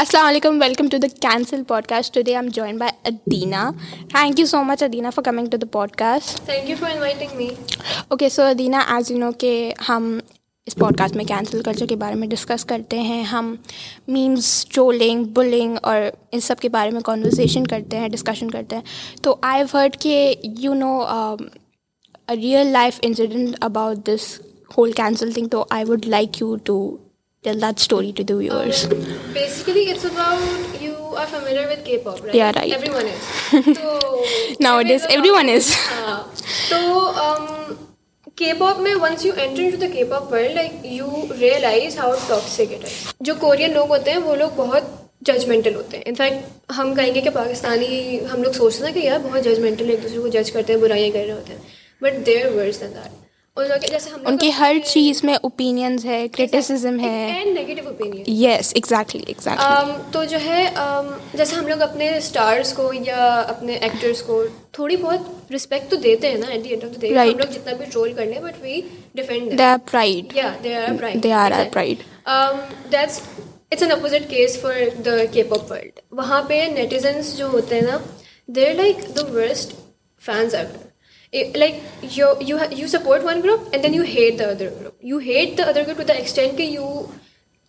[0.00, 3.70] السلام علیکم welcome to the cancel podcast today I join by Adina
[4.10, 7.36] thank you so much Adina for coming to the podcast thank you for inviting
[7.36, 7.48] me
[8.08, 9.52] okay so Adina as you know کہ
[9.88, 10.08] ہم
[10.66, 13.54] اس podcast میں cancel culture کے بارے میں discuss کرتے ہیں ہم
[14.08, 16.00] میمز ٹرولنگ بلنگ اور
[16.32, 20.34] ان سب کے بارے میں کانورزیشن کرتے ہیں ڈسکشن کرتے ہیں تو آئی ہرڈ کے
[20.58, 20.98] you know
[22.28, 24.34] real life incident about this
[24.70, 26.82] whole cancel thing تو I would like you to
[27.44, 28.84] tell that story to the viewers.
[28.84, 29.00] Um,
[29.34, 30.80] basically, it's about
[30.80, 32.34] you are familiar with K-pop, right?
[32.34, 32.72] Yeah, right.
[32.72, 33.22] Everyone is.
[33.78, 34.24] So,
[34.60, 35.74] Nowadays, everyone is.
[36.70, 37.78] so, um,
[38.36, 42.84] K-pop mein, once you enter into the K-pop world, like, you realize how toxic it
[42.84, 43.12] is.
[43.20, 47.20] Jo Korean log hote hain, wo log bahut judgemental ہوتے ہیں in fact ہم کہیں گے
[47.20, 50.72] کہ پاکستانی ہم لوگ سوچتے ہیں کہ یار بہت ججمنٹل ایک دوسرے کو جج کرتے
[50.72, 51.60] ہیں برائیاں کر رہے ہوتے ہیں
[52.02, 53.21] but their words then that
[53.56, 57.42] ان کی ہر چیز میں اوپینینز ہے کریٹیسزم ہے
[58.28, 61.10] یس ایگزیکٹلی ایگزیکٹلی تو جو ہے um,
[61.34, 64.42] جیسے ہم لوگ اپنے اسٹارس کو یا اپنے ایکٹرس کو
[64.72, 67.52] تھوڑی بہت رسپیکٹ تو دیتے ہیں نا at the end of the day ہم لوگ
[67.52, 68.80] جتنا بھی ٹرول کر لیں but we
[69.14, 72.02] defend they are pride یا they are pride they are are pride
[72.92, 73.20] that's
[73.72, 77.82] it's an opposite case for the K pop world وہاں پہ نیٹیزنس جو ہوتے ہیں
[77.82, 77.98] نا
[78.48, 79.74] they are like the worst
[80.20, 80.74] fans are
[81.32, 81.74] like
[82.12, 85.82] you support one group and then you hate the other group you hate the other
[85.82, 86.88] group to the extend کہ you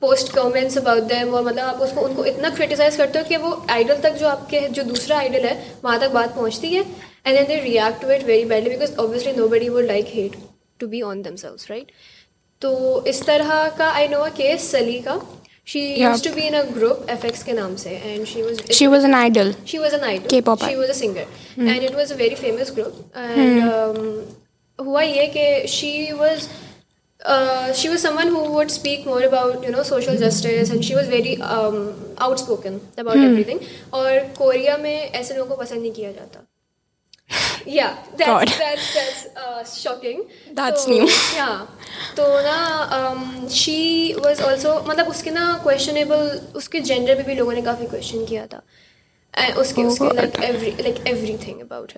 [0.02, 3.24] post comments about them اور مطلب آپ اس کو ان کو اتنا criticise کرتے ہو
[3.28, 6.74] کہ وہ آئیڈل تک جو آپ کے جو دوسرا آئیڈل ہے وہاں تک بات پہنچتی
[6.76, 6.82] ہے
[7.24, 10.36] and then they react to it very badly because obviously nobody would like hate
[10.78, 11.92] to be on themselves right
[12.62, 13.00] تو
[13.04, 15.16] اس طرح کا آئی نو اے کیس سلی کا
[15.72, 17.16] کوریا
[34.76, 36.40] میں ایسے لوگوں کو پسند نہیں کیا جاتا
[37.66, 38.24] تو
[42.42, 43.14] نا
[43.50, 47.60] شی واز آلسو مطلب اس کے نا کوشچنیبل اس کے جینڈر پہ بھی لوگوں نے
[47.60, 48.60] کافی کوشچن کیا تھا
[49.56, 51.96] اس کے like everything about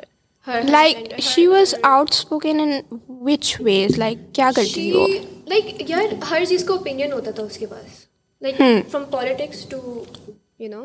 [0.47, 2.79] her like she was outspoken in
[3.09, 4.91] which ways like کیا کرتی
[5.49, 8.07] لائک یار ہر چیز کا اوپینین ہوتا تھا اس کے پاس
[8.43, 10.05] like from politics to
[10.59, 10.85] you know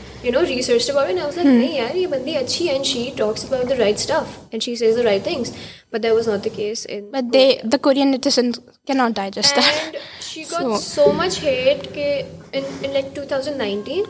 [0.23, 3.45] you know research about and was like نہیں یار یہ بندی اچھی and she talks
[3.45, 5.51] about the right stuff and she says the right things
[5.93, 9.97] but that was not the case but they the Korean netizens کی not digest and
[10.23, 12.21] she got so much hate کہ
[12.53, 14.03] in like 2019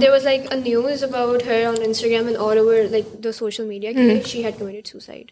[0.00, 3.64] there was like a news about her on Instagram and all over like the social
[3.64, 5.30] media کہ she had committed suicide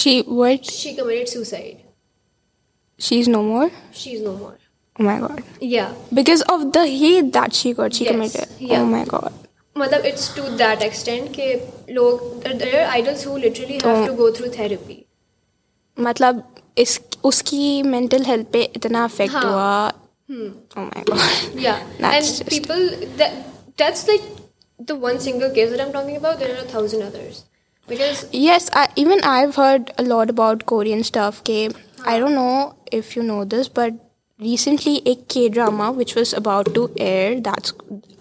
[0.00, 3.68] she what she committed suicide she is no more
[3.92, 4.63] she is no more
[17.22, 19.90] اس کی mental health پہ اتنا effect ہوا
[28.32, 29.90] yes even I I heard
[29.98, 32.68] about Korean don't know know
[32.92, 33.92] if you this but
[34.44, 37.72] recently ایک کے drama which was about to year that's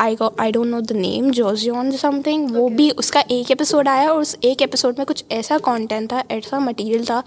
[0.00, 4.10] I don't know the name Joseon something وہ بھی اس کا ایک episode آیا
[4.10, 7.22] اور اس ایک episode میں کچھ ایسا کانٹینٹ تھا ایسا مٹیریل تھا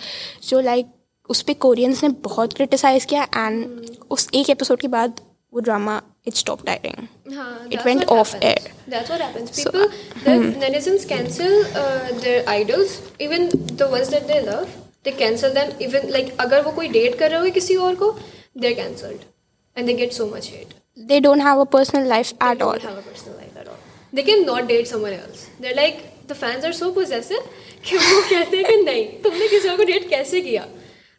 [0.43, 0.87] جو لائک
[1.31, 5.21] اس پہ کورینس نے بہت کرٹیسائز کیا اینڈ اس ایک ایپیسوڈ کے بعد
[5.53, 8.69] وہ drama it stop airing it went off air
[15.05, 18.13] they cancel then even like اگر وہ کوئی ڈیٹ کر رہے ہوئے کسی اور کو
[18.57, 19.25] they're cancelled
[19.77, 20.75] and they get so much hate.
[20.99, 22.91] They don't have a personal life they at don't all.
[22.91, 23.79] Have a personal life at all.
[24.13, 25.49] They can not date someone else.
[25.61, 27.55] They're like the fans are so possessive
[27.83, 30.65] کہ وہ کہتے ہیں کہ نہیں تم نے کسی اور کو ڈیٹ کیسے کیا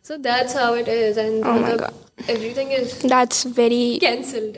[0.06, 1.46] so that's how it is and
[2.28, 4.58] everything is that's very cancelled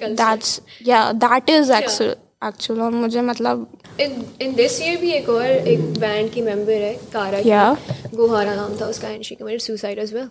[0.18, 2.12] that's yeah that is actual
[2.42, 3.64] actual اور مجھے مطلب
[3.98, 7.72] ان دس ایئر بھی ایک اور ایک بینڈ کی ممبر ہے کارا
[8.16, 9.24] گوہارا نام تھا اس کا and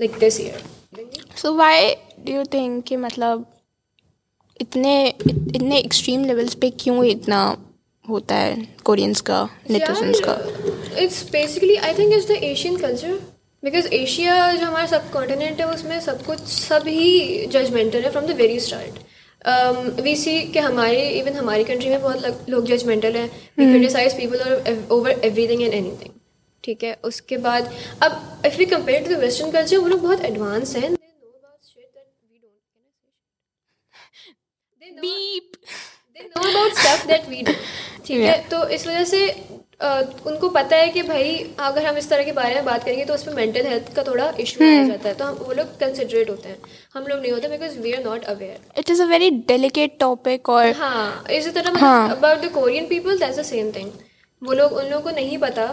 [0.00, 1.06] like this year
[1.36, 3.40] so why do you think کہ مطلب
[4.60, 4.94] اتنے
[5.06, 7.40] اتنے ایکسٹریم لیولس پہ کیوں اتنا
[8.04, 8.54] ہوتا ہے
[8.82, 9.44] کورینس کا
[10.24, 13.16] کا it's basically I think the Asian culture
[13.62, 18.10] because Asia جو ہمارا سب کانٹیننٹ ہے اس میں سب کچھ سب ہی ججمنٹل ہے
[18.10, 23.16] from the very start we see کہ ہمارے ایون ہماری کنٹری میں بہت لوگ ججمنٹل
[23.16, 23.26] ہیں
[23.58, 26.17] we criticise people anything
[26.68, 27.68] ٹھیک ہے اس کے بعد
[28.00, 28.12] اب
[28.44, 30.88] if we compare to the western culture وہ لوگ بہت ایڈوانس ہیں
[38.50, 39.26] تو اس وجہ سے
[39.80, 41.32] ان کو پتا ہے کہ بھائی
[41.58, 43.94] اگر ہم اس طرح کے بارے میں بات کریں گے تو اس میں مینٹل ہیلتھ
[43.96, 44.88] کا تھوڑا ایشو ہو hmm.
[44.88, 46.56] جاتا ہے تو ہم وہ لوگ کنسیڈریٹ ہوتے ہیں
[46.94, 50.50] ہم لوگ نہیں ہوتے because we are not aware it is a very delicate topic
[50.50, 55.02] اور ہاں اسی طرح about the Korean people the same thing وہ لوگ ان لوگوں
[55.02, 55.72] کو نہیں پتا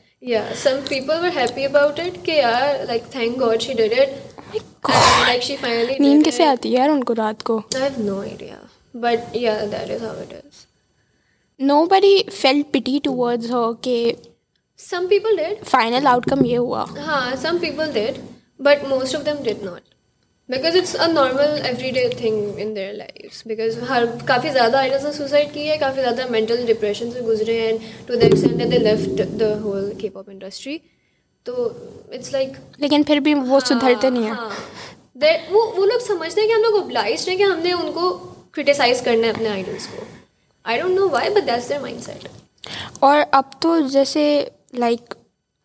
[0.21, 4.89] یا some people were happy about it کہ یار like thank God she did it
[4.89, 8.19] like she finally نیند کیسے آتی ہے یار ان کو رات کو I have no
[8.19, 8.55] idea
[8.95, 10.65] but yeah that is how it is
[11.59, 14.13] nobody feel pity towards ہو کہ
[14.79, 18.19] some people dead final outcome یہ ہوا ہاں some people dead
[18.59, 19.90] but most of them did not
[20.51, 25.03] because it's a normal every day thing in their life because ہر کافی زیادہ idols
[25.03, 27.77] نے suicide کی ہے کافی زیادہ مینٹل ڈپریشن سے گزرے ہیں
[28.07, 28.27] to the
[28.63, 30.77] they left the whole کے پاپ انڈسٹری
[31.45, 31.67] تو
[32.09, 34.49] اٹس لائک لیکن پھر بھی وہ ہاں، سدھرتے نہیں ہیں ہاں۔
[35.51, 38.11] وہ وہ لوگ سمجھتے ہیں کہ ہم لوگ ابلائزڈ ہیں کہ ہم نے ان کو
[38.51, 40.03] کرٹیسائز کرنا ہے اپنے آئیڈلس کو
[40.65, 42.27] I don't know why but that's their mindset
[43.01, 44.25] اور اب تو جیسے
[44.75, 45.13] لائک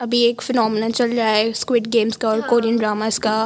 [0.00, 3.44] ابھی ایک فنامنا چل رہا ہے اسکوڈ گیمس کا اور کورین ہاں۔ ڈراماز کا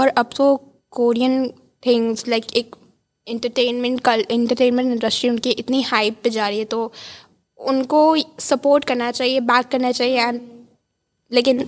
[0.00, 0.56] اور اب تو
[0.92, 1.48] کورین
[1.82, 2.76] تھنگس لائک ایک
[3.26, 6.88] انٹرٹینمنٹ کل انٹرٹینمنٹ انڈسٹری ان کی اتنی ہائپ پہ جا رہی ہے تو
[7.58, 8.16] ان کو
[8.38, 10.40] سپورٹ کرنا چاہیے بیک کرنا چاہیے اینڈ
[11.30, 11.62] لیکن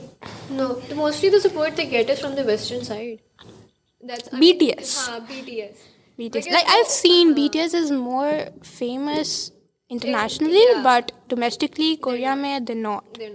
[9.91, 13.36] انٹرنیشنلی بٹ ڈومیسٹکلی کوریا میں دے ناٹ ناٹ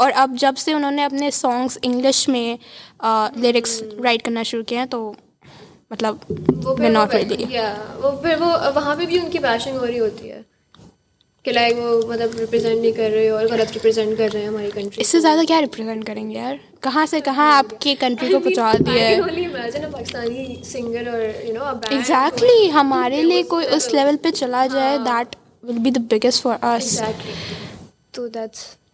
[0.00, 2.56] اور اب جب سے انہوں نے اپنے سانگس انگلش میں
[3.36, 5.12] لیرکس رائٹ کرنا شروع تو
[5.90, 6.16] مطلب
[8.76, 10.42] وہاں پہ بھی ان کی ہو رہی ہوتی ہے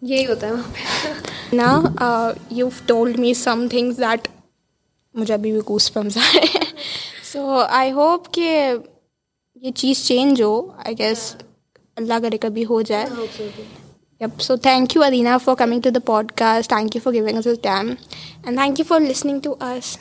[0.02, 4.28] یہی ہوتا ہے وہاں پہ نا you told me something that
[5.14, 6.46] مجھے ابھی بھی کوس آئے
[7.24, 8.50] سو آئی ہوپ کہ
[9.62, 11.34] یہ چیز چینج ہو آئی گیس
[11.96, 13.06] اللہ کرے کبھی ہو جائے
[14.20, 17.54] یپ so thank you Adina for coming to the podcast thank you for giving
[17.62, 17.94] time
[18.44, 19.96] and thank you for listening to us